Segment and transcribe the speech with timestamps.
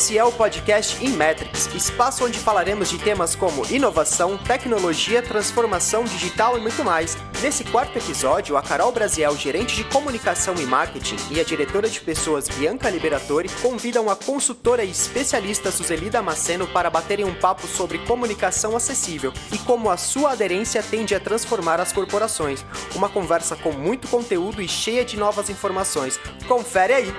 [0.00, 6.56] Esse é o podcast Inmetrics, espaço onde falaremos de temas como inovação, tecnologia, transformação digital
[6.56, 7.18] e muito mais.
[7.42, 12.00] Nesse quarto episódio, a Carol Brasiel, gerente de comunicação e marketing, e a diretora de
[12.00, 17.98] pessoas Bianca Liberatori convidam a consultora e especialista Suzeli Damasceno para baterem um papo sobre
[17.98, 22.64] comunicação acessível e como a sua aderência tende a transformar as corporações.
[22.94, 26.18] Uma conversa com muito conteúdo e cheia de novas informações.
[26.48, 27.14] Confere aí!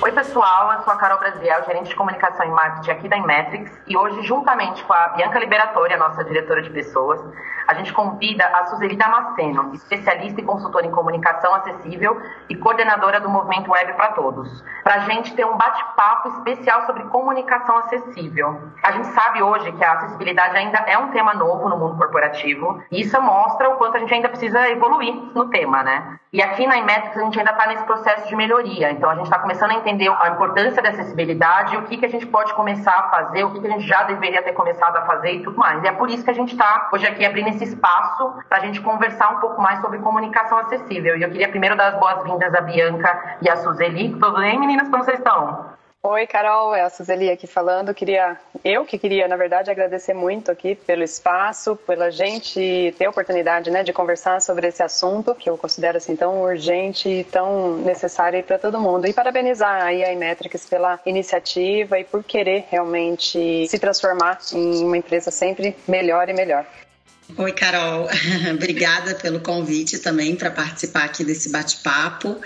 [0.00, 3.72] Oi, pessoal, eu sou a Carol Brasiel, gerente de comunicação e marketing aqui da Inmetrics,
[3.84, 7.20] e hoje, juntamente com a Bianca Liberatori, a nossa diretora de pessoas,
[7.68, 12.18] a gente convida a Suzeli Damasceno, especialista e consultora em comunicação acessível
[12.48, 17.02] e coordenadora do Movimento Web para Todos, para a gente ter um bate-papo especial sobre
[17.04, 18.58] comunicação acessível.
[18.82, 22.82] A gente sabe hoje que a acessibilidade ainda é um tema novo no mundo corporativo,
[22.90, 26.18] e isso mostra o quanto a gente ainda precisa evoluir no tema, né?
[26.30, 29.24] E aqui na Inmetrics a gente ainda está nesse processo de melhoria, então a gente
[29.24, 32.92] está começando a entender a importância da acessibilidade, o que, que a gente pode começar
[32.92, 35.56] a fazer, o que, que a gente já deveria ter começado a fazer e tudo
[35.56, 35.82] mais.
[35.82, 38.60] E é por isso que a gente está hoje aqui abrindo esse espaço para a
[38.60, 41.16] gente conversar um pouco mais sobre comunicação acessível.
[41.16, 44.10] E eu queria primeiro dar as boas-vindas à Bianca e à Suzeli.
[44.10, 44.88] Tudo bem, meninas?
[44.88, 45.78] Como vocês estão?
[46.00, 47.92] Oi, Carol, é a Suzeli aqui falando.
[47.92, 53.10] Queria, eu que queria, na verdade, agradecer muito aqui pelo espaço, pela gente ter a
[53.10, 57.78] oportunidade, né, de conversar sobre esse assunto que eu considero assim tão urgente e tão
[57.78, 59.08] necessário para todo mundo.
[59.08, 64.96] E parabenizar aí a Imetrics pela iniciativa e por querer realmente se transformar em uma
[64.96, 66.64] empresa sempre melhor e melhor.
[67.36, 68.08] Oi, Carol.
[68.54, 72.40] Obrigada pelo convite também para participar aqui desse bate-papo.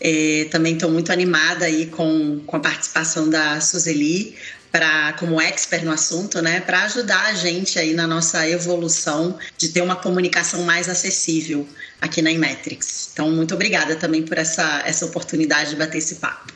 [0.00, 4.36] É, também estou muito animada aí com, com a participação da Suzeli
[4.70, 9.70] para como expert no assunto, né, para ajudar a gente aí na nossa evolução de
[9.70, 11.66] ter uma comunicação mais acessível
[11.98, 13.08] aqui na Imetrics.
[13.12, 16.55] Então, muito obrigada também por essa, essa oportunidade de bater esse papo.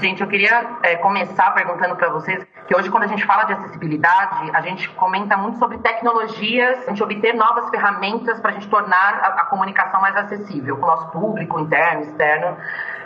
[0.00, 3.52] Gente, eu queria é, começar perguntando para vocês que hoje, quando a gente fala de
[3.52, 8.68] acessibilidade, a gente comenta muito sobre tecnologias, a gente obter novas ferramentas para a gente
[8.68, 12.56] tornar a, a, comunicação mais acessível o nosso público interno, externo.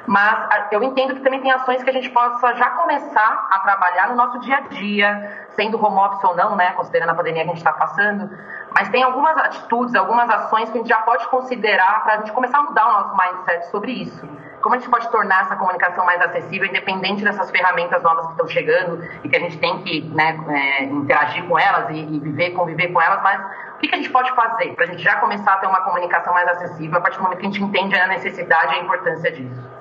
[0.08, 4.08] Mas eu entendo que também tem ações que a gente possa já começar a trabalhar
[4.08, 7.50] no nosso dia a dia, sendo home office ou não, né, considerando a pandemia que
[7.50, 8.30] a gente está passando.
[8.74, 12.32] Mas tem algumas atitudes, algumas ações que a gente já pode considerar para a gente
[12.32, 14.26] começar a mudar o nosso mindset sobre isso.
[14.62, 18.48] Como a gente pode tornar essa comunicação mais acessível, independente dessas ferramentas novas que estão
[18.48, 22.52] chegando e que a gente tem que né, é, interagir com elas e, e, viver,
[22.52, 23.40] conviver com elas, mas
[23.74, 26.32] o que a gente pode fazer para a gente já começar a ter uma comunicação
[26.32, 29.30] mais acessível a partir do momento que a gente entende a necessidade e a importância
[29.30, 29.77] disso?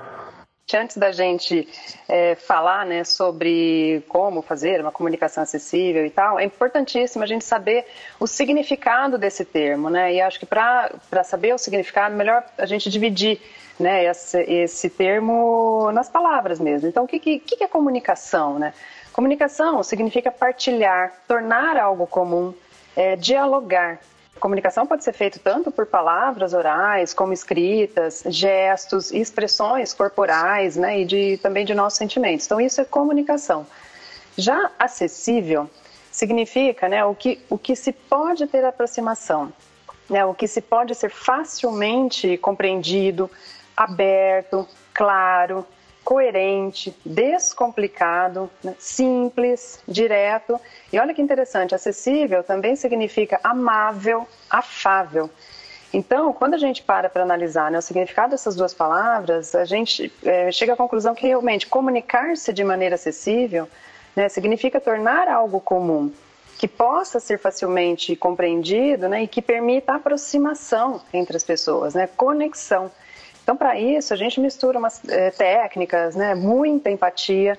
[0.76, 1.66] Antes da gente
[2.10, 7.46] é, falar né, sobre como fazer uma comunicação acessível e tal, é importantíssimo a gente
[7.46, 7.86] saber
[8.20, 10.14] o significado desse termo, né?
[10.14, 10.92] E acho que para
[11.24, 13.40] saber o significado, melhor a gente dividir
[13.80, 16.90] né, esse, esse termo nas palavras mesmo.
[16.90, 18.60] Então, o que, que, que é comunicação?
[18.60, 18.74] Né?
[19.14, 22.54] Comunicação significa partilhar, tornar algo comum,
[22.94, 24.02] é, dialogar.
[24.40, 31.06] Comunicação pode ser feita tanto por palavras orais, como escritas, gestos, expressões corporais, né, e
[31.06, 32.46] de, também de nossos sentimentos.
[32.46, 33.66] Então, isso é comunicação.
[34.38, 35.70] Já acessível
[36.12, 39.52] significa né, o, que, o que se pode ter aproximação,
[40.10, 43.30] né, o que se pode ser facilmente compreendido,
[43.76, 45.66] aberto, claro,
[46.08, 48.74] coerente, descomplicado, né?
[48.80, 50.58] simples, direto.
[50.92, 55.30] E olha que interessante, acessível também significa amável, afável.
[55.94, 60.10] Então, quando a gente para para analisar né, o significado dessas duas palavras, a gente
[60.24, 63.68] é, chega à conclusão que realmente comunicar-se de maneira acessível
[64.16, 66.10] né, significa tornar algo comum,
[66.58, 72.90] que possa ser facilmente compreendido né, e que permita aproximação entre as pessoas, né, conexão.
[73.48, 77.58] Então, para isso, a gente mistura umas é, técnicas, né, muita empatia,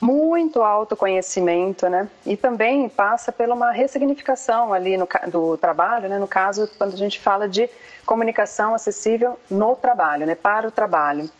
[0.00, 2.08] muito autoconhecimento, né?
[2.26, 6.18] E também passa por uma ressignificação ali no, do trabalho, né?
[6.18, 7.70] No caso, quando a gente fala de
[8.04, 10.34] comunicação acessível no trabalho, né?
[10.34, 11.30] Para o trabalho.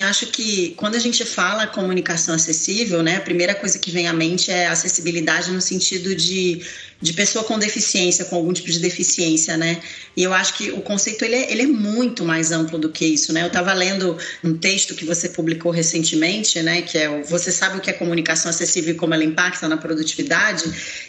[0.00, 4.12] Acho que quando a gente fala comunicação acessível, né, a primeira coisa que vem à
[4.12, 6.64] mente é acessibilidade no sentido de
[7.00, 9.80] de pessoa com deficiência, com algum tipo de deficiência, né?
[10.16, 13.06] E eu acho que o conceito ele é, ele é muito mais amplo do que
[13.06, 13.42] isso, né?
[13.42, 16.82] Eu estava lendo um texto que você publicou recentemente, né?
[16.82, 19.76] Que é o Você sabe o que é comunicação acessível e como ela impacta na
[19.76, 20.64] produtividade.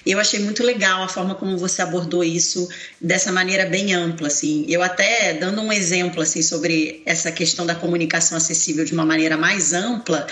[0.05, 2.69] E eu achei muito legal a forma como você abordou isso
[3.01, 4.65] dessa maneira bem ampla, assim.
[4.69, 9.37] Eu até dando um exemplo assim sobre essa questão da comunicação acessível de uma maneira
[9.37, 10.27] mais ampla,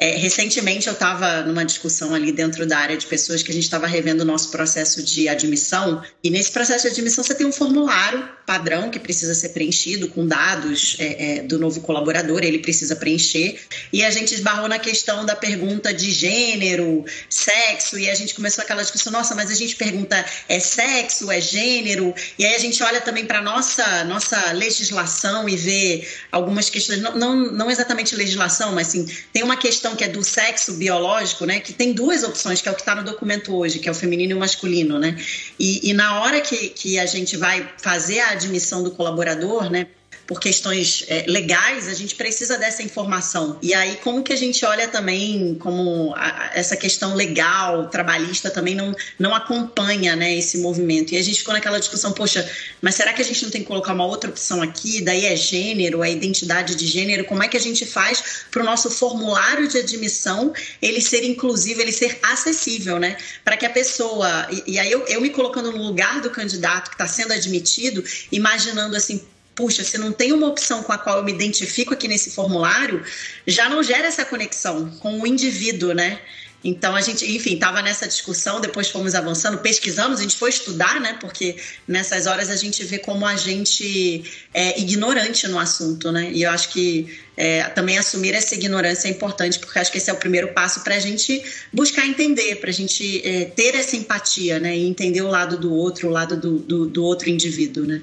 [0.00, 3.64] É, recentemente eu estava numa discussão ali dentro da área de pessoas que a gente
[3.64, 6.02] estava revendo o nosso processo de admissão.
[6.24, 10.26] E nesse processo de admissão você tem um formulário padrão que precisa ser preenchido com
[10.26, 13.60] dados é, é, do novo colaborador, ele precisa preencher.
[13.92, 18.64] E a gente esbarrou na questão da pergunta de gênero, sexo, e a gente começou
[18.64, 22.82] aquela discussão, nossa, mas a gente pergunta é sexo, é gênero, e aí a gente
[22.82, 28.72] olha também para nossa nossa legislação e vê algumas questões, não, não, não exatamente legislação,
[28.72, 32.60] mas sim, tem uma questão que é do sexo biológico, né, que tem duas opções,
[32.60, 34.98] que é o que está no documento hoje, que é o feminino e o masculino,
[34.98, 35.16] né,
[35.58, 39.86] e, e na hora que, que a gente vai fazer a admissão do colaborador, né,
[40.30, 43.58] por questões é, legais, a gente precisa dessa informação.
[43.60, 48.76] E aí, como que a gente olha também como a, essa questão legal, trabalhista, também
[48.76, 51.12] não, não acompanha né, esse movimento?
[51.12, 52.48] E a gente ficou naquela discussão, poxa,
[52.80, 55.00] mas será que a gente não tem que colocar uma outra opção aqui?
[55.00, 57.24] Daí é gênero, é identidade de gênero.
[57.24, 61.80] Como é que a gente faz para o nosso formulário de admissão ele ser inclusivo,
[61.80, 63.16] ele ser acessível, né?
[63.44, 64.46] Para que a pessoa.
[64.52, 68.04] E, e aí eu, eu me colocando no lugar do candidato que está sendo admitido,
[68.30, 69.20] imaginando assim,
[69.60, 73.04] puxa, se não tem uma opção com a qual eu me identifico aqui nesse formulário,
[73.46, 76.18] já não gera essa conexão com o indivíduo, né?
[76.62, 80.98] Então a gente, enfim, estava nessa discussão, depois fomos avançando, pesquisamos, a gente foi estudar,
[80.98, 81.16] né?
[81.20, 86.30] Porque nessas horas a gente vê como a gente é ignorante no assunto, né?
[86.32, 90.10] E eu acho que é, também assumir essa ignorância é importante, porque acho que esse
[90.10, 91.42] é o primeiro passo para a gente
[91.72, 94.76] buscar entender, para a gente é, ter essa empatia, né?
[94.76, 98.02] E entender o lado do outro, o lado do, do, do outro indivíduo, né?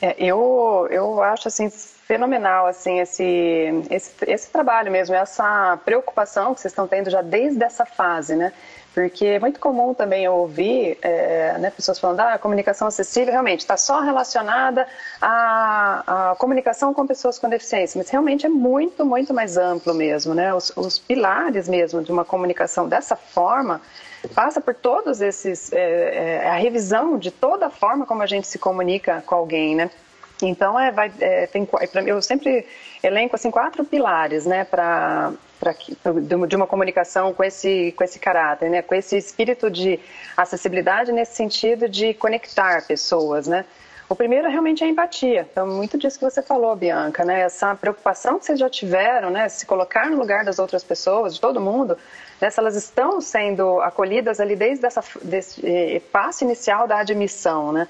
[0.00, 6.60] É, eu, eu acho assim fenomenal assim esse, esse, esse trabalho mesmo, essa preocupação que
[6.60, 8.52] vocês estão tendo já desde essa fase, né?
[8.94, 13.30] Porque é muito comum também eu ouvir é, né, pessoas falando ah, a comunicação acessível
[13.30, 14.88] realmente está só relacionada
[15.20, 20.34] à, à, comunicação com pessoas com deficiência, mas realmente é muito, muito mais amplo mesmo,
[20.34, 20.54] né?
[20.54, 23.80] Os, os pilares mesmo de uma comunicação dessa forma
[24.34, 28.46] passa por todos esses é, é, a revisão de toda a forma como a gente
[28.46, 29.90] se comunica com alguém, né?
[30.42, 31.68] Então é, vai, é, tem,
[32.06, 32.66] eu sempre
[33.02, 35.32] elenco assim quatro pilares, né, para
[36.48, 39.98] de uma comunicação com esse com esse caráter, né, com esse espírito de
[40.36, 43.64] acessibilidade nesse sentido de conectar pessoas, né.
[44.08, 45.46] O primeiro é realmente a empatia.
[45.52, 47.42] Então, muito disso que você falou, Bianca, né?
[47.42, 49.50] Essa preocupação que vocês já tiveram, né?
[49.50, 51.98] Se colocar no lugar das outras pessoas, de todo mundo,
[52.40, 52.50] né?
[52.50, 57.88] se elas estão sendo acolhidas ali desde essa, desse eh, passo inicial da admissão, né?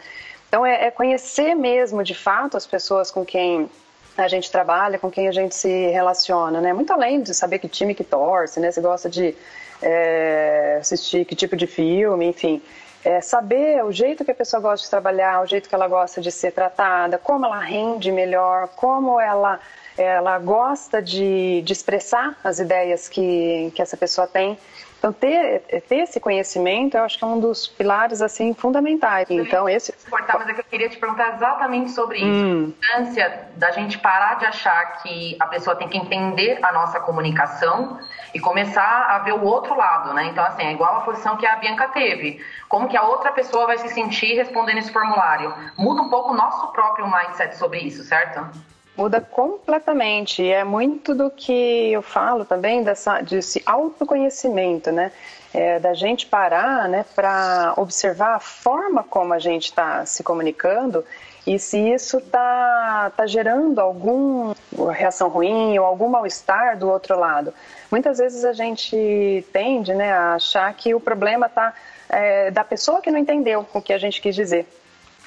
[0.48, 3.68] Então, é, é conhecer mesmo, de fato, as pessoas com quem
[4.16, 6.72] a gente trabalha, com quem a gente se relaciona, né?
[6.72, 8.70] Muito além de saber que time que torce, né?
[8.70, 9.34] Se gosta de
[9.82, 12.62] é, assistir que tipo de filme, enfim
[13.04, 16.20] é, saber o jeito que a pessoa gosta de trabalhar, o jeito que ela gosta
[16.20, 19.60] de ser tratada, como ela rende melhor, como ela,
[19.98, 24.56] ela gosta de, de expressar as ideias que, que essa pessoa tem.
[24.98, 29.30] Então, ter, ter esse conhecimento, eu acho que é um dos pilares, assim, fundamentais.
[29.30, 29.92] Então, esse...
[30.10, 32.26] Cortar, mas é que eu queria te perguntar exatamente sobre isso.
[32.26, 32.72] Hum.
[32.82, 36.98] A importância da gente parar de achar que a pessoa tem que entender a nossa
[36.98, 38.00] comunicação
[38.34, 40.26] e começar a ver o outro lado, né?
[40.26, 42.44] Então, assim, é igual a posição que a Bianca teve.
[42.68, 45.54] Como que a outra pessoa vai se sentir respondendo esse formulário?
[45.76, 48.50] Muda um pouco o nosso próprio mindset sobre isso, certo?
[48.98, 50.42] Muda completamente.
[50.42, 55.12] E é muito do que eu falo também dessa, desse autoconhecimento, né?
[55.54, 61.02] É, da gente parar né, para observar a forma como a gente está se comunicando
[61.46, 64.54] e se isso está tá gerando alguma
[64.92, 67.54] reação ruim ou algum mal-estar do outro lado.
[67.90, 71.72] Muitas vezes a gente tende né, a achar que o problema está
[72.10, 74.66] é, da pessoa que não entendeu o que a gente quis dizer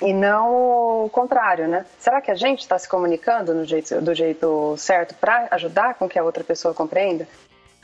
[0.01, 1.85] e não o contrário, né?
[1.99, 6.17] Será que a gente está se comunicando jeito, do jeito certo para ajudar com que
[6.17, 7.27] a outra pessoa compreenda?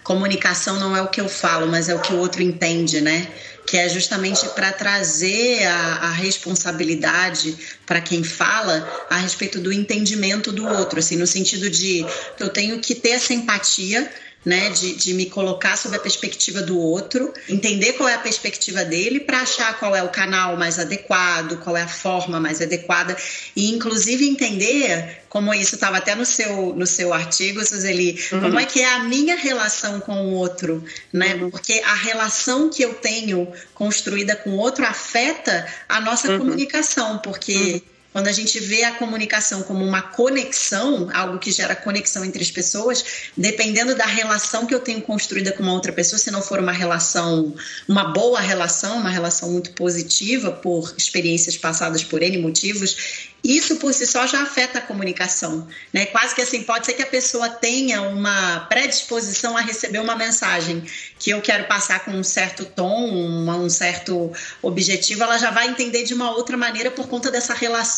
[0.04, 3.28] Comunicação não é o que eu falo, mas é o que o outro entende, né?
[3.68, 10.52] Que é justamente para trazer a, a responsabilidade para quem fala a respeito do entendimento
[10.52, 12.06] do outro, assim, no sentido de
[12.40, 14.10] eu tenho que ter essa empatia
[14.48, 18.86] né, de, de me colocar sob a perspectiva do outro, entender qual é a perspectiva
[18.86, 23.18] dele para achar qual é o canal mais adequado, qual é a forma mais adequada
[23.58, 28.40] e inclusive entender como isso estava até no seu no seu artigo, Suzeli, uhum.
[28.40, 31.36] como é que é a minha relação com o outro, né?
[31.36, 31.50] Uhum.
[31.50, 36.40] Porque a relação que eu tenho construída com o outro afeta a nossa uhum.
[36.40, 41.76] comunicação, porque uhum Quando a gente vê a comunicação como uma conexão, algo que gera
[41.76, 43.04] conexão entre as pessoas,
[43.36, 46.72] dependendo da relação que eu tenho construída com uma outra pessoa, se não for uma
[46.72, 47.54] relação,
[47.88, 53.94] uma boa relação, uma relação muito positiva por experiências passadas por N motivos, isso por
[53.94, 56.06] si só já afeta a comunicação, né?
[56.08, 60.84] Quase que assim, pode ser que a pessoa tenha uma predisposição a receber uma mensagem
[61.20, 66.04] que eu quero passar com um certo tom, um certo objetivo, ela já vai entender
[66.04, 67.97] de uma outra maneira por conta dessa relação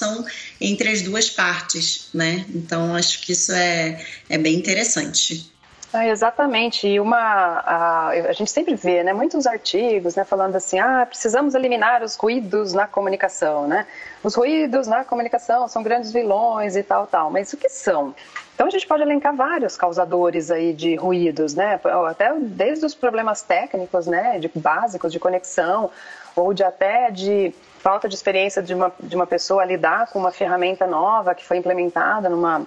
[0.60, 2.46] entre as duas partes, né?
[2.54, 5.52] Então, acho que isso é, é bem interessante.
[5.92, 10.78] É, exatamente, e uma a, a, gente sempre vê, né, muitos artigos, né, falando assim,
[10.78, 13.88] ah, precisamos eliminar os ruídos na comunicação, né?
[14.24, 17.32] Os ruídos na comunicação são grandes vilões e tal, tal.
[17.32, 18.14] Mas o que são?
[18.54, 21.80] Então a gente pode elencar vários causadores aí de ruídos, né?
[22.08, 25.90] Até desde os problemas técnicos, né, de básicos de conexão
[26.36, 30.32] ou de até de falta de experiência de uma, de uma pessoa lidar com uma
[30.32, 32.66] ferramenta nova que foi implementada numa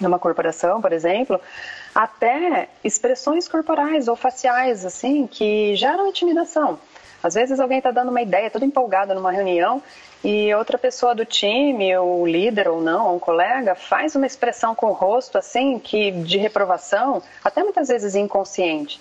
[0.00, 1.40] numa corporação, por exemplo,
[1.94, 6.78] até expressões corporais ou faciais, assim, que geram intimidação.
[7.22, 9.82] Às vezes alguém está dando uma ideia, toda empolgada numa reunião,
[10.22, 14.86] e outra pessoa do time, o líder ou não, um colega, faz uma expressão com
[14.86, 19.00] o rosto, assim, que de reprovação, até muitas vezes inconsciente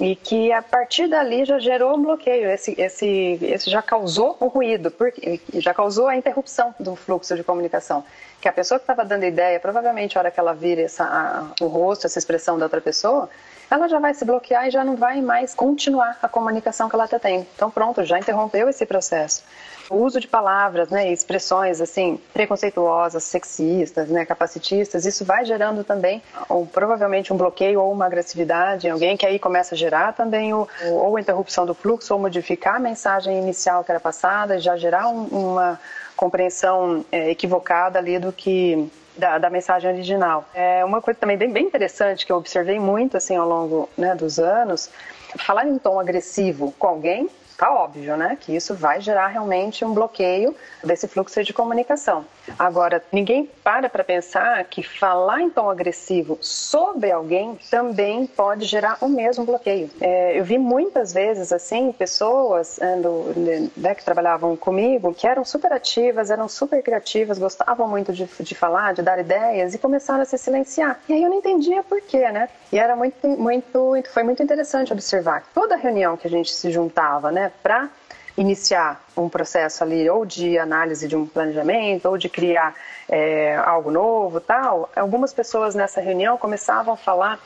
[0.00, 4.46] e que a partir dali já gerou um bloqueio, esse, esse, esse já causou um
[4.46, 8.04] ruído, porque, já causou a interrupção do fluxo de comunicação.
[8.40, 11.64] Que a pessoa que estava dando ideia, provavelmente a hora que ela vira essa, a,
[11.64, 13.28] o rosto, essa expressão da outra pessoa,
[13.70, 17.04] ela já vai se bloquear e já não vai mais continuar a comunicação que ela
[17.04, 17.46] está tendo.
[17.54, 19.42] Então pronto, já interrompeu esse processo.
[19.90, 26.22] O uso de palavras, né, expressões assim preconceituosas, sexistas, né, capacitistas, isso vai gerando também
[26.48, 30.52] ou provavelmente um bloqueio ou uma agressividade em alguém que aí começa a gerar também
[30.52, 34.76] o, ou a interrupção do fluxo ou modificar a mensagem inicial que era passada, já
[34.76, 35.80] gerar um, uma
[36.16, 40.48] compreensão é, equivocada ali do que da, da, mensagem original.
[40.54, 44.14] É uma coisa também bem, bem interessante que eu observei muito assim ao longo né,
[44.14, 44.90] dos anos,
[45.36, 47.28] falar em tom agressivo com alguém
[47.58, 52.24] Tá óbvio, né, que isso vai gerar realmente um bloqueio desse fluxo de comunicação.
[52.56, 58.98] Agora, ninguém para para pensar que falar em tom agressivo sobre alguém também pode gerar
[59.00, 59.90] o mesmo bloqueio.
[60.00, 63.34] É, eu vi muitas vezes, assim, pessoas ando,
[63.76, 68.54] né, que trabalhavam comigo que eram super ativas, eram super criativas, gostavam muito de, de
[68.54, 71.00] falar, de dar ideias e começaram a se silenciar.
[71.08, 72.48] E aí eu não entendia por quê, né?
[72.72, 75.42] E era muito, muito, foi muito interessante observar.
[75.52, 77.88] Toda reunião que a gente se juntava, né, para
[78.36, 82.74] iniciar um processo ali ou de análise de um planejamento ou de criar
[83.08, 87.40] é, algo novo, tal, algumas pessoas nessa reunião começavam a falar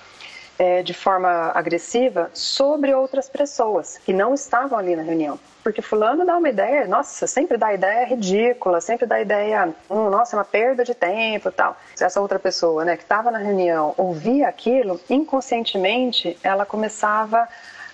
[0.58, 5.38] é, de forma agressiva sobre outras pessoas que não estavam ali na reunião.
[5.62, 10.36] Porque fulano dá uma ideia, nossa, sempre dá ideia ridícula, sempre dá ideia, hum, nossa,
[10.36, 11.76] é uma perda de tempo tal.
[11.98, 17.48] Essa outra pessoa, né, que estava na reunião, ouvia aquilo, inconscientemente ela começava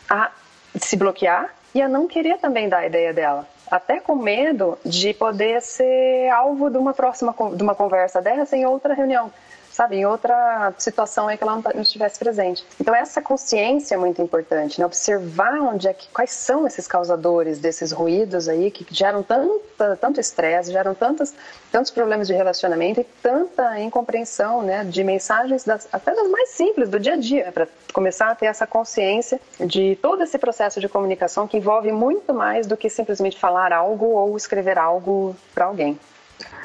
[0.08, 0.30] a
[0.74, 3.46] se bloquear e a não querer também dar a ideia dela.
[3.70, 8.64] Até com medo de poder ser alvo de uma próxima de uma conversa dessa em
[8.64, 9.30] outra reunião
[9.78, 12.66] sabe, em outra situação aí que ela não, tá, não estivesse presente.
[12.80, 14.84] Então essa consciência é muito importante, né?
[14.84, 20.18] Observar onde é que quais são esses causadores desses ruídos aí que geram tanta, tanto
[20.18, 21.32] estresse, geram tantos,
[21.70, 26.88] tantos problemas de relacionamento e tanta incompreensão, né, de mensagens das, até das mais simples
[26.88, 30.88] do dia a dia, para começar a ter essa consciência de todo esse processo de
[30.88, 35.96] comunicação que envolve muito mais do que simplesmente falar algo ou escrever algo para alguém.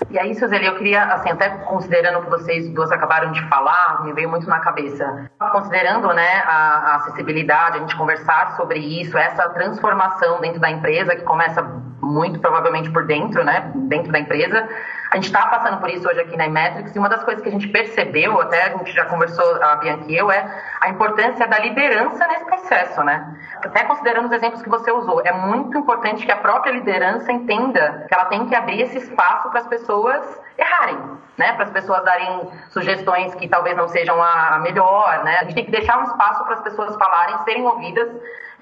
[0.10, 4.04] E aí, Suzeli, eu queria, assim, até considerando o que vocês duas acabaram de falar,
[4.04, 5.30] me veio muito na cabeça.
[5.52, 11.16] Considerando, né, a, a acessibilidade, a gente conversar sobre isso, essa transformação dentro da empresa,
[11.16, 11.64] que começa
[12.04, 14.68] muito provavelmente por dentro, né, dentro da empresa,
[15.14, 17.48] a gente está passando por isso hoje aqui na Imetrics e uma das coisas que
[17.48, 20.44] a gente percebeu, até a gente já conversou, a Bianca e eu, é
[20.82, 23.24] a importância da liderança nesse processo, né?
[23.64, 28.06] Até considerando os exemplos que você usou, é muito importante que a própria liderança entenda
[28.08, 31.00] que ela tem que abrir esse espaço para as pessoas errarem,
[31.38, 31.54] né?
[31.54, 35.38] Para as pessoas darem sugestões que talvez não sejam a melhor, né?
[35.40, 38.10] A gente tem que deixar um espaço para as pessoas falarem, serem ouvidas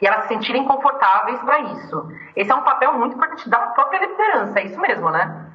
[0.01, 2.11] e elas se sentirem confortáveis para isso.
[2.35, 5.45] Esse é um papel muito importante da própria liderança, é isso mesmo, né?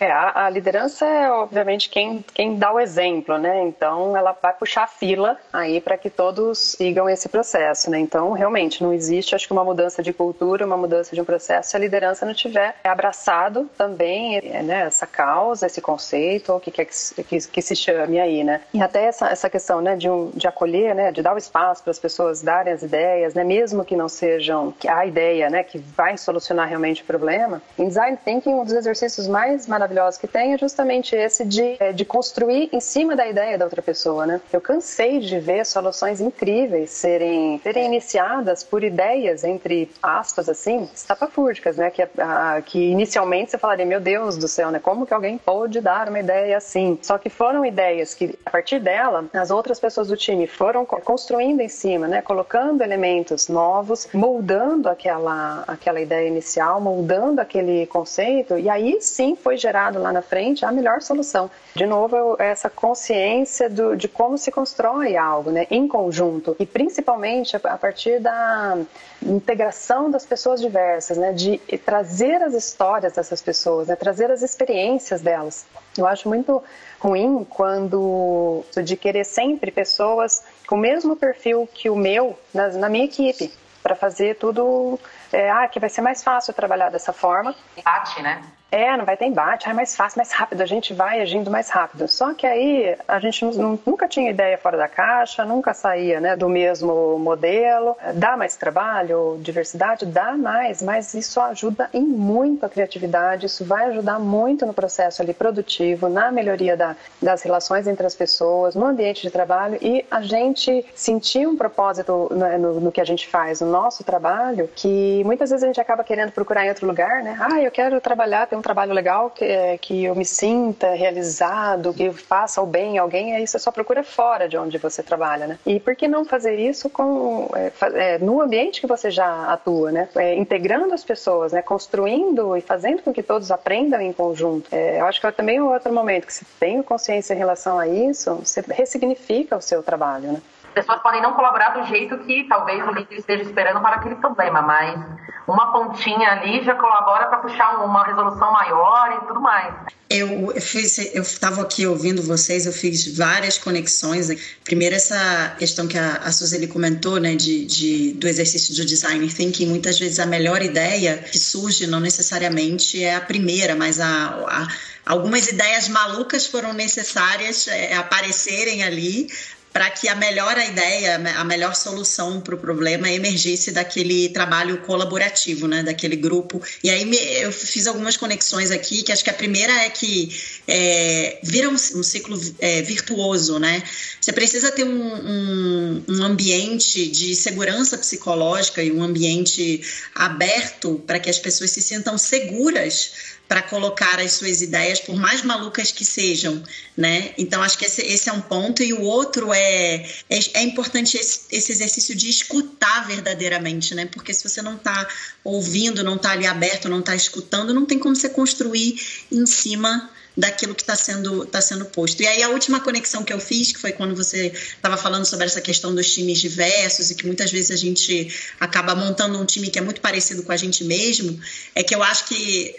[0.00, 3.62] É, a, a, liderança é, obviamente, quem, quem dá o exemplo, né?
[3.64, 7.98] Então, ela vai puxar a fila aí para que todos sigam esse processo, né?
[7.98, 11.70] Então, realmente, não existe, acho que, uma mudança de cultura, uma mudança de um processo
[11.70, 16.70] se a liderança não tiver abraçado também né, essa causa, esse conceito, ou o que
[16.70, 18.62] quer que, que, que, se chame aí, né?
[18.72, 21.82] E até essa, essa questão, né, de, um, de acolher, né, de dar o espaço
[21.82, 25.76] para as pessoas darem as ideias, né, mesmo que não sejam a ideia, né, que
[25.76, 27.60] vai solucionar realmente o problema.
[27.78, 31.76] Em design thinking, um dos exercícios mais maravilhosos maravilhosos que tem é justamente esse de,
[31.80, 34.40] é, de construir em cima da ideia da outra pessoa, né?
[34.52, 41.76] Eu cansei de ver soluções incríveis serem, serem iniciadas por ideias, entre aspas, assim, estapafúrdicas,
[41.76, 41.90] né?
[41.90, 44.78] Que, a, que inicialmente você falaria, meu Deus do céu, né?
[44.78, 46.98] Como que alguém pode dar uma ideia assim?
[47.02, 51.60] Só que foram ideias que, a partir dela, as outras pessoas do time foram construindo
[51.60, 52.22] em cima, né?
[52.22, 59.56] Colocando elementos novos, moldando aquela, aquela ideia inicial, moldando aquele conceito, e aí sim foi
[59.56, 61.50] gerado lá na frente a melhor solução.
[61.74, 65.66] De novo, essa consciência do, de como se constrói algo, né?
[65.70, 66.54] Em conjunto.
[66.58, 68.78] E principalmente a partir da
[69.22, 71.32] integração das pessoas diversas, né?
[71.32, 73.96] De trazer as histórias dessas pessoas, né?
[73.96, 75.64] Trazer as experiências delas.
[75.96, 76.62] Eu acho muito
[76.98, 82.88] ruim quando de querer sempre pessoas com o mesmo perfil que o meu na, na
[82.88, 84.98] minha equipe para fazer tudo
[85.32, 87.54] é, ah, que vai ser mais fácil trabalhar dessa forma.
[87.84, 88.42] Bate, né?
[88.72, 91.68] É, não vai ter embate, é mais fácil, mais rápido, a gente vai agindo mais
[91.68, 92.06] rápido.
[92.06, 96.48] Só que aí a gente nunca tinha ideia fora da caixa, nunca saía né, do
[96.48, 97.96] mesmo modelo.
[98.14, 100.06] Dá mais trabalho, diversidade?
[100.06, 105.20] Dá mais, mas isso ajuda em muito a criatividade, isso vai ajudar muito no processo
[105.20, 110.06] ali produtivo, na melhoria da, das relações entre as pessoas, no ambiente de trabalho e
[110.08, 114.04] a gente sentir um propósito no, né, no, no que a gente faz, no nosso
[114.04, 117.36] trabalho, que muitas vezes a gente acaba querendo procurar em outro lugar, né?
[117.40, 121.92] Ah, eu quero trabalhar, ter um trabalho legal, que, é, que eu me sinta realizado,
[121.94, 125.46] que faça o bem a alguém, aí você só procura fora de onde você trabalha,
[125.46, 125.58] né?
[125.66, 129.92] E por que não fazer isso com, é, é, no ambiente que você já atua,
[129.92, 130.08] né?
[130.16, 131.62] É, integrando as pessoas, né?
[131.62, 134.68] Construindo e fazendo com que todos aprendam em conjunto.
[134.72, 137.86] É, eu acho que é também outro momento que se tem consciência em relação a
[137.86, 140.42] isso, você ressignifica o seu trabalho, né?
[140.70, 144.62] Pessoas podem não colaborar do jeito que talvez o líder esteja esperando para aquele problema,
[144.62, 145.00] mas
[145.46, 149.74] uma pontinha ali já colabora para puxar uma resolução maior e tudo mais.
[150.08, 154.28] Eu fiz, eu estava aqui ouvindo vocês, eu fiz várias conexões.
[154.64, 159.66] Primeiro essa questão que a, a comentou, né, de, de, do exercício de design thinking.
[159.66, 164.68] Muitas vezes a melhor ideia que surge não necessariamente é a primeira, mas a, a
[165.06, 169.28] algumas ideias malucas foram necessárias é, aparecerem ali
[169.72, 175.68] para que a melhor ideia, a melhor solução para o problema emergisse daquele trabalho colaborativo,
[175.68, 176.60] né, daquele grupo.
[176.82, 180.34] E aí me, eu fiz algumas conexões aqui, que acho que a primeira é que
[180.66, 183.82] é, vira um, um ciclo é, virtuoso, né?
[184.20, 189.80] Você precisa ter um, um, um ambiente de segurança psicológica e um ambiente
[190.14, 195.42] aberto para que as pessoas se sintam seguras para colocar as suas ideias, por mais
[195.42, 196.62] malucas que sejam,
[196.96, 197.34] né?
[197.36, 201.16] Então acho que esse, esse é um ponto e o outro é é, é importante
[201.18, 204.06] esse, esse, exercício de escutar verdadeiramente, né?
[204.06, 205.04] Porque se você não está
[205.42, 209.00] ouvindo, não está ali aberto, não está escutando, não tem como você construir
[209.32, 210.08] em cima
[210.40, 212.22] daquilo que está sendo, tá sendo posto.
[212.22, 215.44] E aí a última conexão que eu fiz, que foi quando você estava falando sobre
[215.44, 219.68] essa questão dos times diversos e que muitas vezes a gente acaba montando um time
[219.68, 221.38] que é muito parecido com a gente mesmo,
[221.74, 222.74] é que eu acho que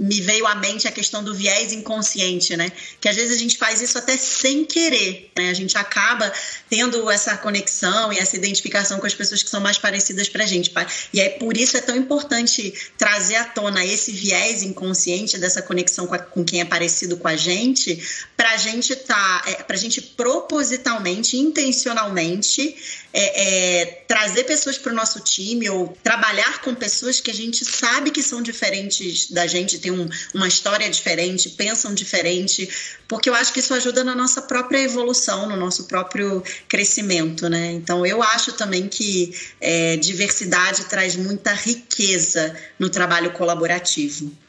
[0.00, 2.72] me veio à mente a questão do viés inconsciente, né?
[3.00, 5.50] Que às vezes a gente faz isso até sem querer, né?
[5.50, 6.32] A gente acaba
[6.68, 10.46] tendo essa conexão e essa identificação com as pessoas que são mais parecidas para a
[10.46, 10.72] gente.
[11.12, 16.08] E aí por isso é tão importante trazer à tona esse viés inconsciente dessa conexão
[16.08, 18.02] com, a, com quem é parecido parecido com a gente,
[18.36, 22.76] para a gente tá, é, para a gente propositalmente, intencionalmente
[23.12, 27.64] é, é, trazer pessoas para o nosso time ou trabalhar com pessoas que a gente
[27.64, 32.68] sabe que são diferentes da gente, tem um, uma história diferente, pensam diferente,
[33.06, 37.72] porque eu acho que isso ajuda na nossa própria evolução, no nosso próprio crescimento, né?
[37.72, 44.43] Então eu acho também que é, diversidade traz muita riqueza no trabalho colaborativo.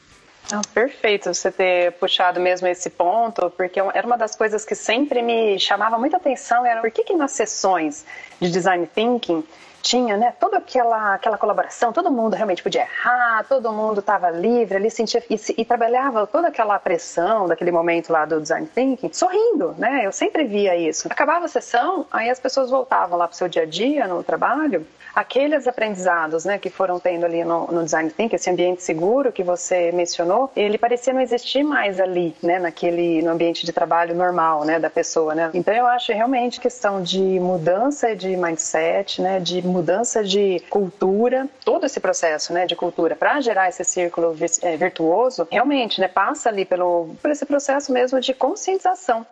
[0.52, 5.20] Ah, perfeito você ter puxado mesmo esse ponto, porque era uma das coisas que sempre
[5.20, 8.04] me chamava muita atenção, era por que, que nas sessões
[8.40, 9.44] de design thinking
[9.82, 14.76] tinha, né, toda aquela, aquela colaboração, todo mundo realmente podia errar, todo mundo estava livre
[14.76, 19.76] ali, sentia e, e, trabalhava toda aquela pressão daquele momento lá do design thinking, sorrindo,
[19.78, 20.04] né?
[20.04, 21.06] Eu sempre via isso.
[21.08, 24.24] Acabava a sessão, aí as pessoas voltavam lá para o seu dia a dia no
[24.24, 24.84] trabalho
[25.16, 29.42] aqueles aprendizados né, que foram tendo ali no, no, design thinking, esse ambiente seguro que
[29.42, 34.66] você mencionou, ele parecia não existir mais ali, né, naquele no ambiente de trabalho normal,
[34.66, 35.50] né, da pessoa, né.
[35.54, 41.86] Então eu acho realmente questão de mudança de mindset, né, de mudança de cultura, todo
[41.86, 46.66] esse processo, né, de cultura para gerar esse círculo é, virtuoso, realmente, né, passa ali
[46.66, 49.24] pelo por esse processo mesmo de conscientização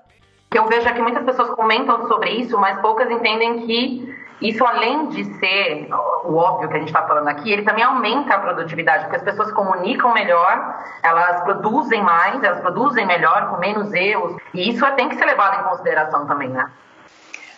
[0.55, 5.09] eu vejo é que muitas pessoas comentam sobre isso, mas poucas entendem que Isso, além
[5.09, 5.89] de ser
[6.25, 9.23] o óbvio que a gente está falando aqui, ele também aumenta a produtividade, porque as
[9.23, 15.09] pessoas comunicam melhor, elas produzem mais, elas produzem melhor, com menos erros, e isso tem
[15.09, 16.71] que ser levado em consideração também, né?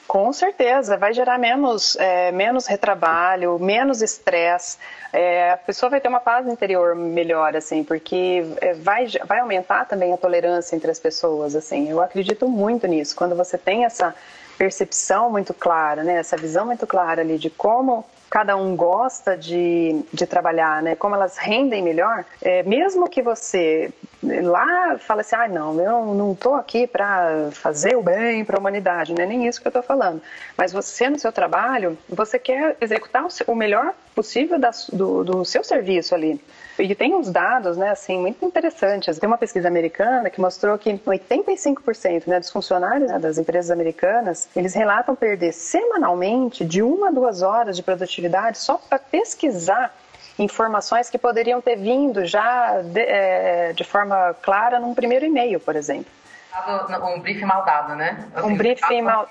[0.07, 4.79] Com certeza, vai gerar menos, é, menos retrabalho, menos estresse.
[5.13, 9.85] É, a pessoa vai ter uma paz interior melhor, assim, porque é, vai, vai aumentar
[9.87, 11.91] também a tolerância entre as pessoas, assim.
[11.91, 13.17] Eu acredito muito nisso.
[13.17, 14.15] Quando você tem essa
[14.57, 20.03] percepção muito clara, né, essa visão muito clara ali de como cada um gosta de,
[20.13, 20.97] de trabalhar, né?
[20.97, 23.91] Como elas rendem melhor, é, mesmo que você
[24.23, 28.61] lá fale assim, ah, não, eu não estou aqui para fazer o bem para a
[28.61, 30.21] humanidade, não é nem isso que eu estou falando.
[30.57, 35.63] Mas você no seu trabalho, você quer executar o, melhor possível da, do, do seu
[35.63, 36.41] serviço ali.
[36.79, 39.19] E tem uns dados, né, assim, muito interessantes.
[39.19, 44.49] Tem uma pesquisa americana que mostrou que 85% né, dos funcionários né, das empresas americanas,
[44.55, 49.95] eles relatam perder semanalmente de uma a duas horas de produtividade só para pesquisar
[50.39, 55.77] informações que poderiam ter vindo já de, é, de forma clara num primeiro e-mail, por
[55.77, 56.13] exemplo
[57.03, 58.25] um briefing mal dado, né?
[58.35, 59.29] Assim, um briefing mal.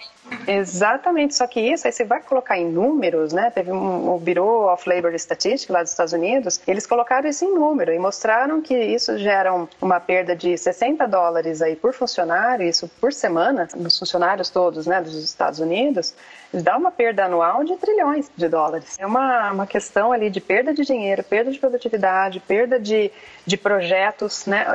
[0.48, 3.52] Exatamente, só que isso aí você vai colocar em números, né?
[3.52, 7.54] Teve um, o Bureau of Labor Statistics lá dos Estados Unidos, eles colocaram isso em
[7.54, 12.90] número e mostraram que isso gera uma perda de 60 dólares aí por funcionário, isso
[13.00, 16.16] por semana, dos funcionários todos, né, dos Estados Unidos,
[16.52, 18.98] dá uma perda anual de trilhões de dólares.
[18.98, 23.12] É uma, uma questão ali de perda de dinheiro, perda de produtividade, perda de,
[23.46, 24.66] de projetos, né?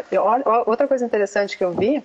[0.67, 2.05] Outra coisa interessante que eu vi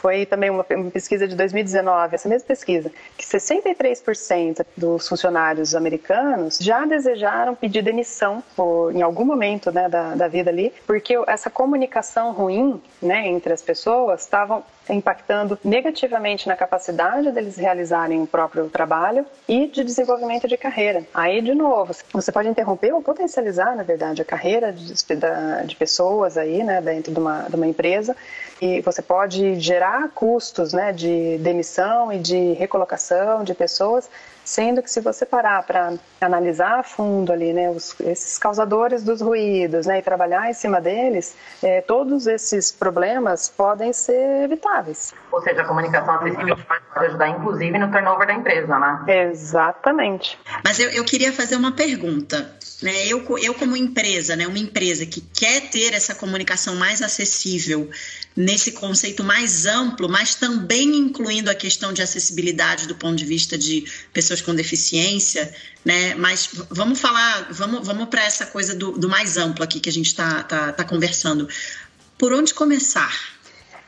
[0.00, 6.58] foi também uma, uma pesquisa de 2019, essa mesma pesquisa, que 63% dos funcionários americanos
[6.58, 11.50] já desejaram pedir demissão por, em algum momento né, da, da vida ali, porque essa
[11.50, 14.62] comunicação ruim né, entre as pessoas estavam
[14.94, 21.04] impactando negativamente na capacidade deles realizarem o próprio trabalho e de desenvolvimento de carreira.
[21.12, 26.36] Aí, de novo, você pode interromper ou potencializar, na verdade, a carreira de, de pessoas
[26.36, 28.16] aí, né, dentro de uma, de uma empresa
[28.60, 34.08] e você pode gerar custos, né, de demissão e de recolocação de pessoas
[34.48, 39.20] Sendo que se você parar para analisar a fundo ali, né, os, esses causadores dos
[39.20, 45.12] ruídos, né, e trabalhar em cima deles, é, todos esses problemas podem ser evitáveis.
[45.30, 49.28] Ou seja, a comunicação acessível pode ajudar, inclusive, no turnover da empresa, né?
[49.28, 50.38] Exatamente.
[50.64, 52.56] Mas eu, eu queria fazer uma pergunta.
[52.82, 53.06] Né?
[53.06, 57.90] Eu, eu, como empresa, né, uma empresa que quer ter essa comunicação mais acessível,
[58.38, 63.58] nesse conceito mais amplo, mas também incluindo a questão de acessibilidade do ponto de vista
[63.58, 65.52] de pessoas com deficiência,
[65.84, 66.14] né?
[66.14, 69.92] Mas vamos falar, vamos, vamos para essa coisa do, do, mais amplo aqui que a
[69.92, 71.48] gente está tá, tá conversando.
[72.16, 73.37] Por onde começar?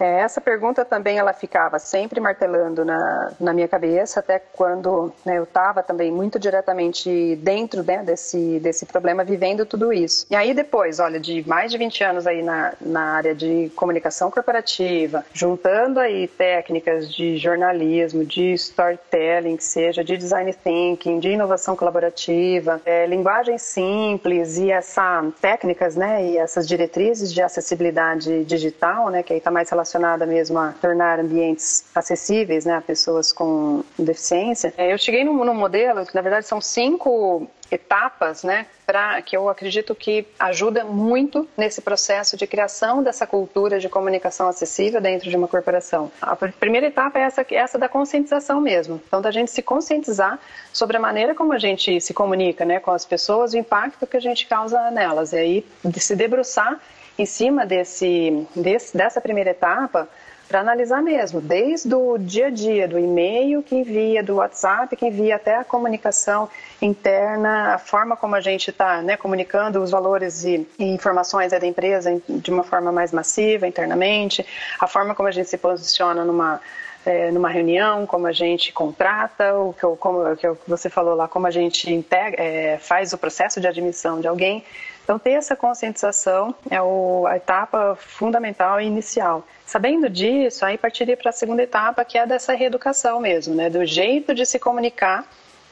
[0.00, 5.36] É, essa pergunta também ela ficava sempre martelando na, na minha cabeça, até quando né,
[5.36, 10.26] eu estava também muito diretamente dentro né, desse, desse problema, vivendo tudo isso.
[10.30, 14.30] E aí depois, olha, de mais de 20 anos aí na, na área de comunicação
[14.30, 21.76] corporativa, juntando aí técnicas de jornalismo, de storytelling, que seja de design thinking, de inovação
[21.76, 29.22] colaborativa, é, linguagem simples e essa técnicas, né, e essas diretrizes de acessibilidade digital, né,
[29.22, 33.83] que aí está mais relacionado relacionada mesmo a tornar ambientes acessíveis né, a pessoas com
[33.98, 39.22] deficiência, é, eu cheguei num, num modelo que, na verdade, são cinco etapas, né, para
[39.22, 45.00] que eu acredito que ajuda muito nesse processo de criação dessa cultura de comunicação acessível
[45.00, 46.11] dentro de uma corporação.
[46.20, 49.00] A primeira etapa é essa, essa da conscientização mesmo.
[49.07, 50.40] Então, da gente se conscientizar
[50.72, 54.16] sobre a maneira como a gente se comunica, né, com as pessoas, o impacto que
[54.16, 56.81] a gente causa nelas, e aí se debruçar
[57.20, 60.09] em cima desse, desse dessa primeira etapa
[60.48, 65.06] para analisar mesmo, desde o dia a dia, do e-mail que envia, do WhatsApp que
[65.06, 66.48] envia, até a comunicação
[66.83, 71.64] interna, a forma como a gente está né, comunicando os valores e, e informações da
[71.64, 74.44] empresa de uma forma mais massiva internamente,
[74.80, 76.61] a forma como a gente se posiciona numa
[77.06, 81.14] é, numa reunião, como a gente contrata, o que, eu, como, o que você falou
[81.14, 84.62] lá, como a gente integra, é, faz o processo de admissão de alguém.
[85.11, 89.44] Então, ter essa conscientização é o, a etapa fundamental e inicial.
[89.66, 93.68] Sabendo disso, aí partiria para a segunda etapa, que é dessa reeducação mesmo, né?
[93.68, 95.27] do jeito de se comunicar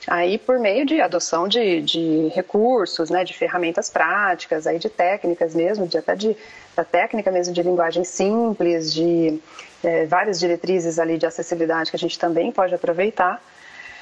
[0.09, 5.55] aí por meio de adoção de, de recursos, né, de ferramentas práticas, aí de técnicas
[5.55, 6.37] mesmo, de até de
[6.75, 9.41] da técnica mesmo de linguagem simples, de
[9.85, 13.41] é, várias diretrizes ali de acessibilidade que a gente também pode aproveitar.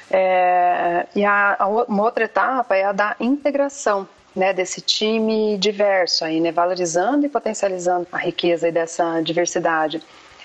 [0.09, 6.23] É, e a, a, uma outra etapa é a da integração, né, desse time diverso
[6.23, 10.01] aí, né, valorizando e potencializando a riqueza dessa diversidade.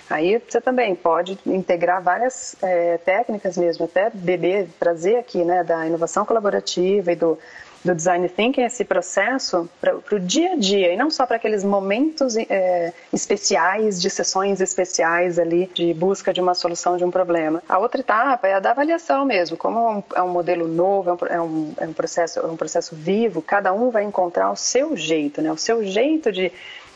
[0.08, 5.86] Aí você também pode integrar várias é, técnicas mesmo, até beber, trazer aqui, né, da
[5.86, 7.38] inovação colaborativa e do
[7.84, 11.64] do design thinking esse processo para o dia a dia e não só para aqueles
[11.64, 17.62] momentos é, especiais de sessões especiais ali de busca de uma solução de um problema.
[17.68, 21.40] A outra etapa é a da avaliação mesmo, como é um, é modelo novo, é
[21.40, 25.42] um, é um, processo é um processo vivo, cada um vai encontrar o seu jeito,
[25.42, 26.52] né, o seu jeito de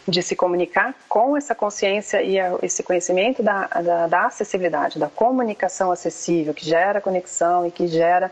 [0.09, 5.91] de se comunicar com essa consciência e esse conhecimento da, da, da acessibilidade, da comunicação
[5.91, 8.31] acessível, que gera conexão e que gera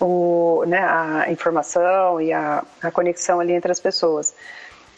[0.00, 4.34] o, né, a informação e a, a, conexão ali entre as pessoas.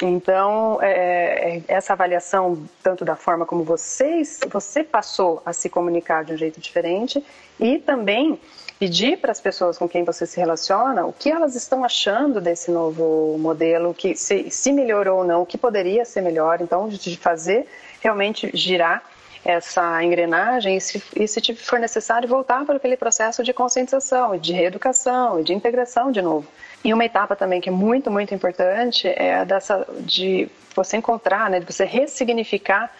[0.03, 6.25] Então, é, é, essa avaliação, tanto da forma como vocês, você passou a se comunicar
[6.25, 7.25] de um jeito diferente
[7.59, 8.41] e também
[8.79, 12.71] pedir para as pessoas com quem você se relaciona o que elas estão achando desse
[12.71, 16.61] novo modelo, que se, se melhorou ou não, o que poderia ser melhor.
[16.61, 17.67] Então, de fazer
[18.01, 19.03] realmente girar
[19.45, 24.53] essa engrenagem e se, e se for necessário voltar para aquele processo de conscientização, de
[24.53, 26.47] reeducação, de integração de novo.
[26.85, 31.61] E uma etapa também que é muito, muito importante é dessa de você encontrar, né,
[31.61, 32.91] de você ressignificar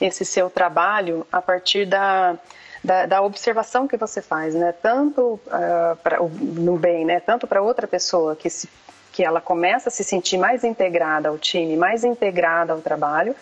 [0.00, 2.36] esse seu trabalho a partir da,
[2.82, 7.62] da, da observação que você faz, né, tanto uh, pra, no bem, né, tanto para
[7.62, 8.68] outra pessoa que se
[9.12, 13.34] que ela começa a se sentir mais integrada ao time, mais integrada ao trabalho,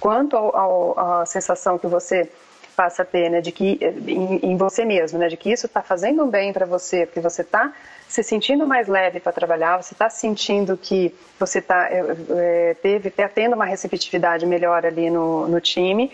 [0.00, 2.30] quanto à sensação que você
[2.76, 5.82] passa a ter, né, de que em, em você mesmo, né, de que isso está
[5.82, 7.72] fazendo bem para você, porque você está
[8.06, 13.10] se sentindo mais leve para trabalhar, você está sentindo que você está é, é, teve
[13.10, 16.12] tá tendo uma receptividade melhor ali no, no time,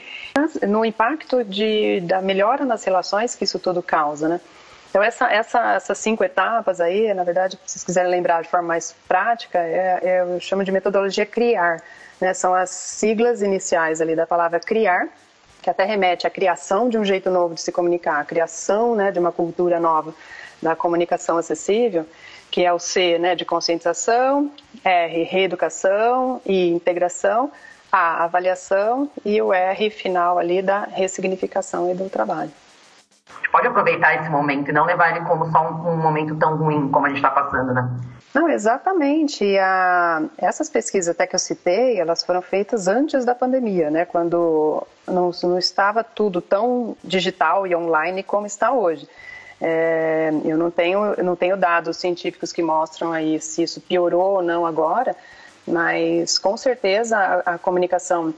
[0.67, 4.41] no impacto de, da melhora nas relações que isso tudo causa, né?
[4.89, 8.69] Então essa, essa, essas cinco etapas aí, na verdade, se vocês quiserem lembrar de forma
[8.69, 11.83] mais prática, é, é eu chamo de metodologia criar
[12.23, 15.09] né, são as siglas iniciais ali da palavra criar,
[15.61, 19.11] que até remete à criação de um jeito novo de se comunicar, a criação né,
[19.11, 20.15] de uma cultura nova
[20.63, 22.07] da comunicação acessível,
[22.49, 24.53] que é o C né, de conscientização,
[24.85, 27.51] R, reeducação e integração,
[27.91, 32.53] A, avaliação e o R final ali da ressignificação e do trabalho.
[33.29, 36.37] A gente pode aproveitar esse momento e não levar ele como só um, um momento
[36.37, 38.12] tão ruim como a gente está passando, né?
[38.35, 39.45] Não, exatamente.
[39.45, 44.05] E a, essas pesquisas até que eu citei, elas foram feitas antes da pandemia, né?
[44.07, 49.07] Quando não, não estava tudo tão digital e online como está hoje.
[49.61, 54.43] É, eu não tenho, não tenho dados científicos que mostram aí se isso piorou ou
[54.43, 55.15] não agora,
[55.67, 58.35] mas com certeza a, a comunicação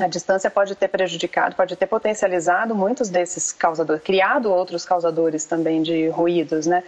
[0.00, 5.82] à distância pode ter prejudicado, pode ter potencializado muitos desses causadores, criado outros causadores também
[5.82, 6.82] de ruídos, né?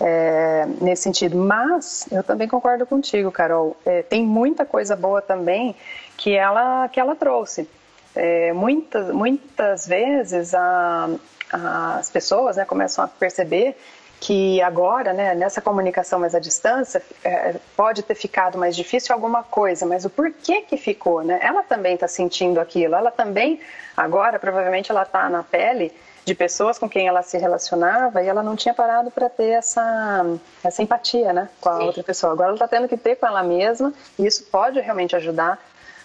[0.00, 1.36] É, nesse sentido.
[1.36, 3.76] Mas eu também concordo contigo, Carol.
[3.84, 5.74] É, tem muita coisa boa também
[6.16, 7.68] que ela, que ela trouxe.
[8.14, 11.08] É, muitas, muitas vezes a,
[11.52, 13.76] a, as pessoas né, começam a perceber
[14.20, 19.44] que agora, né, nessa comunicação mais à distância, é, pode ter ficado mais difícil alguma
[19.44, 21.38] coisa, mas o porquê que ficou, né?
[21.40, 23.60] Ela também está sentindo aquilo, ela também,
[23.96, 25.92] agora, provavelmente ela está na pele
[26.28, 30.26] de pessoas com quem ela se relacionava e ela não tinha parado para ter essa,
[30.62, 31.86] essa empatia né, com a Sim.
[31.86, 32.34] outra pessoa.
[32.34, 35.58] Agora ela está tendo que ter com ela mesma e isso pode realmente ajudar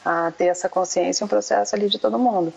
[0.05, 2.53] a ter essa consciência, um processo ali de todo mundo.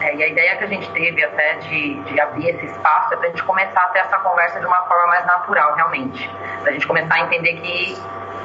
[0.00, 3.16] É, e a ideia que a gente teve até de, de abrir esse espaço é
[3.16, 6.30] para a gente começar a ter essa conversa de uma forma mais natural, realmente.
[6.60, 7.96] Para a gente começar a entender que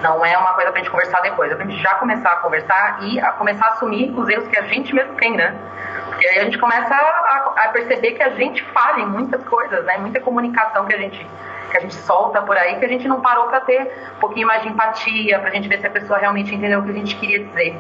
[0.02, 2.32] não é uma coisa para a gente conversar depois, é para a gente já começar
[2.32, 5.58] a conversar e a começar a assumir os erros que a gente mesmo tem, né?
[6.22, 9.84] E aí a gente começa a, a, perceber que a gente falha em muitas coisas,
[9.86, 9.98] né?
[9.98, 11.28] Muita comunicação que a gente
[11.72, 14.46] que a gente solta por aí que a gente não parou para ter um pouquinho
[14.46, 16.94] mais de empatia, para a gente ver se a pessoa realmente entendeu o que a
[16.94, 17.76] gente queria dizer.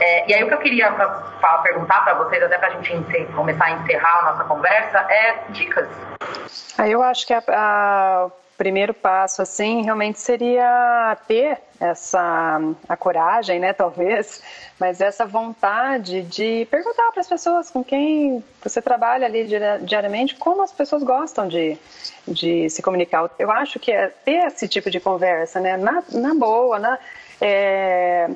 [0.00, 1.08] É, e aí o que eu queria pra,
[1.40, 4.98] pra perguntar para vocês, até para a gente encer, começar a encerrar a nossa conversa,
[5.08, 5.88] é dicas.
[6.84, 8.28] Eu acho que a, a
[8.64, 14.42] primeiro passo, assim, realmente seria ter essa a coragem, né, talvez,
[14.80, 19.46] mas essa vontade de perguntar para as pessoas com quem você trabalha ali
[19.82, 21.76] diariamente como as pessoas gostam de,
[22.26, 23.30] de se comunicar.
[23.38, 26.98] Eu acho que é ter esse tipo de conversa, né, na, na boa, na,
[27.42, 28.30] é,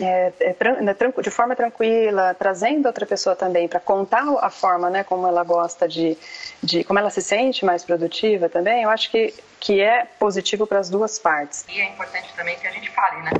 [0.00, 5.04] é, é, né, de forma tranquila, trazendo outra pessoa também para contar a forma, né,
[5.04, 6.18] como ela gosta de,
[6.62, 10.80] de, como ela se sente mais produtiva também, eu acho que, que é positivo para
[10.80, 11.64] as duas partes.
[11.68, 13.30] E é importante também que a gente fale, né?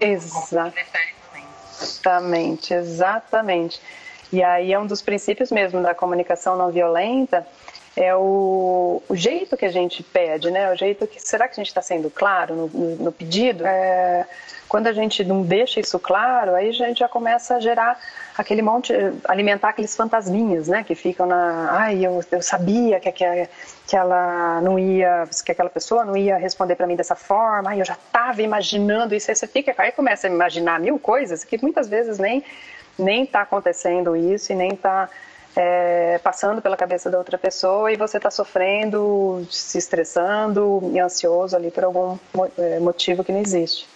[0.00, 3.80] Exatamente, exatamente.
[4.32, 7.46] E aí é um dos princípios mesmo da comunicação não violenta,
[8.02, 10.72] é o, o, jeito que a gente pede, né?
[10.72, 13.66] O jeito que será que a gente está sendo claro no, no, no pedido?
[13.66, 14.26] É,
[14.68, 18.00] quando a gente não deixa isso claro, aí a gente já começa a gerar
[18.38, 18.92] aquele monte,
[19.24, 20.82] alimentar aqueles fantasminhas, né?
[20.82, 23.48] Que ficam na, ai, eu, eu sabia que, que,
[23.86, 27.80] que ela não ia, que aquela pessoa não ia responder para mim dessa forma, ai,
[27.80, 31.60] eu já estava imaginando isso, aí você fica, aí começa a imaginar mil coisas que
[31.60, 32.42] muitas vezes nem
[32.98, 35.08] nem está acontecendo isso e nem está
[35.56, 41.56] é, passando pela cabeça da outra pessoa e você está sofrendo, se estressando e ansioso
[41.56, 42.18] ali por algum
[42.56, 43.86] é, motivo que não existe.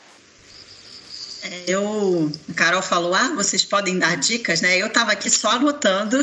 [1.45, 4.79] É, eu, a Carol falou, ah, vocês podem dar dicas, né?
[4.79, 6.19] Eu estava aqui só anotando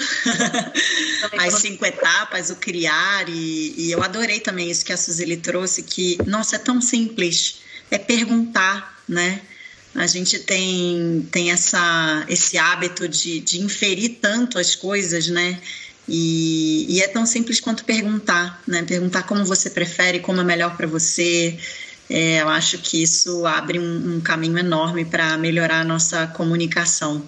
[1.38, 5.84] as cinco etapas, o criar, e, e, eu adorei também isso que a Suzeli trouxe,
[5.84, 9.42] que, nossa, é tão simples, é perguntar, né?
[9.94, 15.60] A gente tem, tem essa, esse hábito de, de inferir tanto as coisas, né?
[16.08, 18.84] E, e, é tão simples quanto perguntar, né?
[18.84, 21.58] Perguntar como você prefere, como é melhor para você.
[22.10, 27.26] É, eu acho que isso abre um, um caminho enorme para melhorar a nossa comunicação.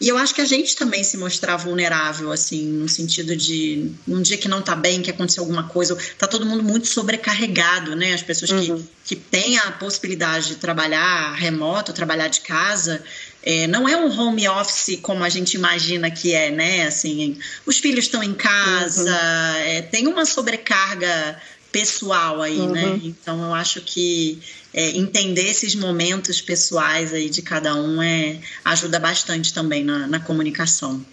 [0.00, 4.20] E eu acho que a gente também se mostrar vulnerável, assim, no sentido de um
[4.20, 8.12] dia que não tá bem, que aconteceu alguma coisa, tá todo mundo muito sobrecarregado, né?
[8.12, 8.76] As pessoas uhum.
[9.04, 13.02] que, que têm a possibilidade de trabalhar remoto, trabalhar de casa,
[13.42, 16.86] é, não é um home office como a gente imagina que é, né?
[16.86, 19.56] Assim, os filhos estão em casa, uhum.
[19.60, 21.40] é, tem uma sobrecarga
[21.76, 22.84] pessoal aí, né?
[22.84, 22.96] uhum.
[22.96, 23.00] né?
[23.04, 24.40] Então eu acho que
[24.72, 30.18] é, entender esses momentos pessoais aí de cada um é, ajuda bastante também na, na
[30.18, 31.04] comunicação.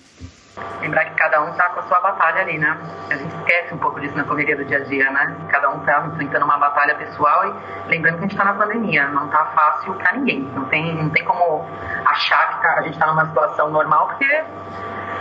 [0.82, 2.78] Lembrar que cada um está com a sua batalha ali, né?
[3.10, 5.36] A gente esquece um pouco disso na correria do dia a dia, né?
[5.50, 9.08] Cada um está enfrentando uma batalha pessoal e lembrando que a gente está na pandemia,
[9.08, 10.42] não está fácil para ninguém.
[10.54, 11.68] Não tem, não tem como
[12.06, 14.44] achar que tá, a gente está numa situação normal, porque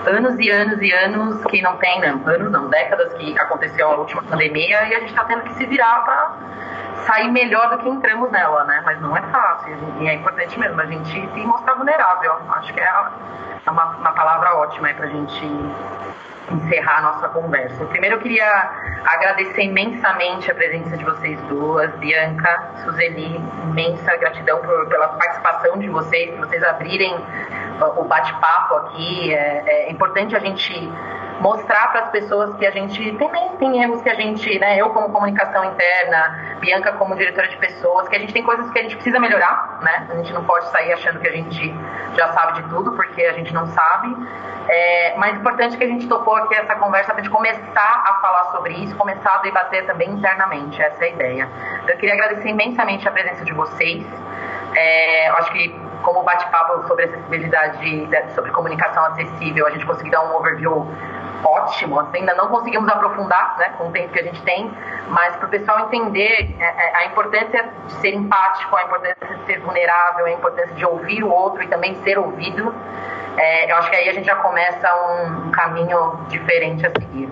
[0.07, 3.97] anos e anos e anos que não tem, não, anos não, décadas que aconteceu a
[3.97, 6.37] última pandemia e a gente está tendo que se virar para
[7.07, 8.83] sair melhor do que entramos nela, né?
[8.85, 12.37] Mas não é fácil e é importante mesmo a gente se mostrar vulnerável.
[12.51, 12.93] Acho que é
[13.69, 15.47] uma, uma palavra ótima para a gente
[16.53, 17.85] encerrar a nossa conversa.
[17.87, 18.71] Primeiro eu queria
[19.05, 25.89] agradecer imensamente a presença de vocês duas, Bianca, Suzeli, imensa gratidão por, pela participação de
[25.89, 27.15] vocês, por vocês abrirem
[27.97, 29.35] o bate-papo aqui.
[29.35, 30.73] É, é importante a gente
[31.41, 34.91] mostrar para as pessoas que a gente também tem erros que a gente, né, eu
[34.91, 38.83] como comunicação interna, Bianca como diretora de pessoas, que a gente tem coisas que a
[38.83, 40.07] gente precisa melhorar, né?
[40.09, 41.75] A gente não pode sair achando que a gente
[42.17, 44.17] já sabe de tudo, porque a gente não sabe.
[44.69, 48.15] É, mas é importante que a gente topou aqui essa conversa para gente começar a
[48.21, 51.49] falar sobre isso, começar a debater também internamente, essa é a ideia.
[51.83, 54.05] Então, eu queria agradecer imensamente a presença de vocês.
[54.75, 55.69] É, acho que
[56.03, 60.87] como bate-papo sobre acessibilidade, sobre comunicação acessível, a gente conseguiu dar um overview
[61.45, 64.71] ótimo, assim, ainda não conseguimos aprofundar né, com o tempo que a gente tem,
[65.09, 69.45] mas para o pessoal entender é, é, a importância de ser empático, a importância de
[69.47, 72.75] ser vulnerável, a importância de ouvir o outro e também ser ouvido,
[73.37, 77.29] é, eu acho que aí a gente já começa um, caminho diferente a seguir.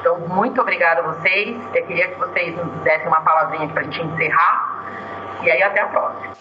[0.00, 1.56] Então, muito obrigada a vocês.
[1.74, 5.38] Eu queria que vocês dessem uma palavrinha para a gente encerrar.
[5.42, 6.32] E aí, até a próxima.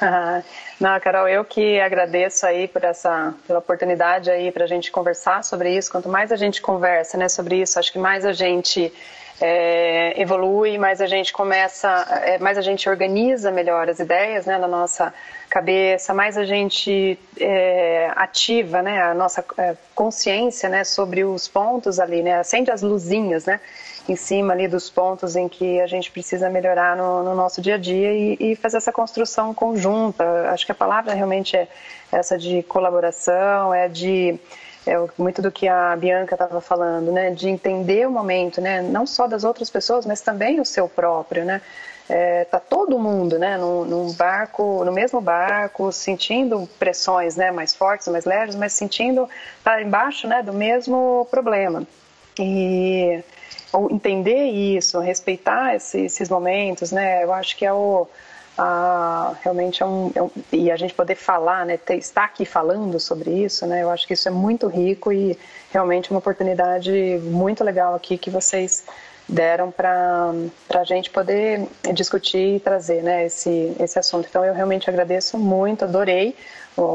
[0.78, 5.42] Não, Carol, eu que agradeço aí por essa pela oportunidade aí para a gente conversar
[5.42, 5.90] sobre isso.
[5.90, 8.92] Quanto mais a gente conversa, né, sobre isso, acho que mais a gente
[9.40, 11.88] é, evolui, mais a gente começa,
[12.24, 15.12] é, mais a gente organiza melhor as ideias, né, na nossa
[15.48, 22.00] cabeça, mais a gente é, ativa, né, a nossa é, consciência, né, sobre os pontos
[22.00, 23.60] ali, né, acende as luzinhas, né
[24.08, 27.74] em cima ali dos pontos em que a gente precisa melhorar no, no nosso dia
[27.74, 30.24] a dia e, e, fazer essa construção conjunta.
[30.50, 31.68] Acho que a palavra realmente é
[32.12, 34.38] essa de colaboração, é de
[34.86, 39.06] é muito do que a Bianca estava falando, né, de entender o momento, né, não
[39.06, 41.60] só das outras pessoas, mas também o seu próprio, né.
[42.08, 47.74] É, tá todo mundo, né, num, num, barco, no mesmo barco, sentindo pressões, né, mais
[47.74, 49.28] fortes, mais leves, mas sentindo
[49.64, 51.82] tá embaixo, né, do mesmo problema.
[52.38, 53.24] E
[53.90, 57.24] entender isso, respeitar esse, esses momentos, né?
[57.24, 58.06] Eu acho que é o
[58.58, 61.76] a, realmente é um, é um, e a gente poder falar, né?
[61.76, 63.82] Ter, estar aqui falando sobre isso, né?
[63.82, 65.38] Eu acho que isso é muito rico e
[65.70, 68.84] realmente uma oportunidade muito legal aqui que vocês
[69.28, 70.32] deram para
[70.72, 74.26] a gente poder discutir e trazer né, esse, esse assunto.
[74.28, 76.36] Então, eu realmente agradeço muito, adorei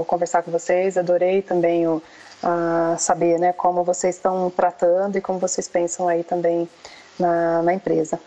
[0.05, 2.01] conversar com vocês, adorei também o,
[2.43, 6.69] a saber né, como vocês estão tratando e como vocês pensam aí também
[7.19, 8.19] na, na empresa.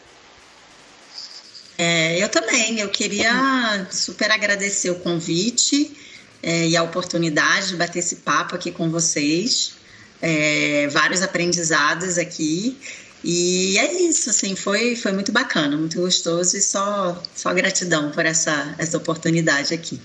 [1.77, 5.97] É, eu também, eu queria super agradecer o convite
[6.43, 9.77] é, e a oportunidade de bater esse papo aqui com vocês.
[10.23, 12.79] É, vários aprendizados aqui.
[13.23, 18.27] E é isso, assim, foi, foi muito bacana, muito gostoso e só, só gratidão por
[18.27, 19.99] essa, essa oportunidade aqui.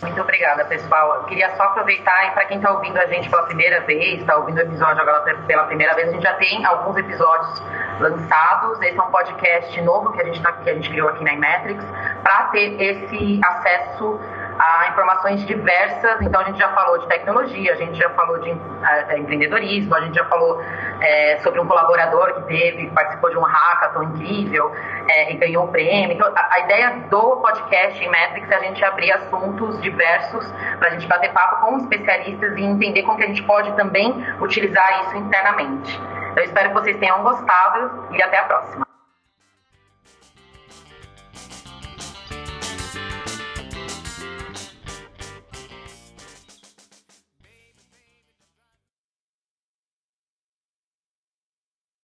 [0.00, 1.16] Muito obrigada, pessoal.
[1.16, 4.36] Eu queria só aproveitar e para quem está ouvindo a gente pela primeira vez, está
[4.36, 7.62] ouvindo o episódio agora pela primeira vez, a gente já tem alguns episódios
[8.00, 8.80] lançados.
[8.82, 11.34] Esse é um podcast novo que a gente, tá, que a gente criou aqui na
[11.34, 11.84] Imetrics
[12.22, 14.20] para ter esse acesso
[14.58, 16.20] a informações diversas.
[16.22, 20.00] Então, a gente já falou de tecnologia, a gente já falou de uh, empreendedorismo, a
[20.00, 20.62] gente já falou
[21.00, 24.72] é, sobre um colaborador que teve, participou de um hackathon incrível
[25.28, 26.12] e ganhou o prêmio.
[26.12, 30.88] Então, a, a, ideia do podcast em Metrics é a gente abrir assuntos diversos para
[30.88, 35.04] a gente bater papo com especialistas e entender como que a gente pode também utilizar
[35.04, 36.15] isso internamente.
[36.36, 38.85] Eu espero que vocês tenham gostado e até a próxima.